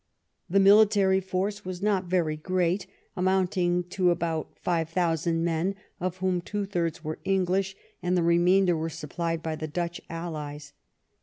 [0.49, 6.17] The military force was not very great, amounting only to about five thousand men, of
[6.17, 10.73] whom two thirds were English and the remainder were supplied by the Dutch allies.